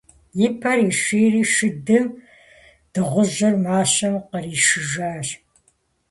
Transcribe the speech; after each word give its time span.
И 0.45 0.47
пэр 0.59 0.77
ишийри, 0.89 1.43
шыдым 1.53 2.05
дыгъужьыр 2.91 3.55
мащэм 3.65 4.15
къришыжащ. 4.29 5.27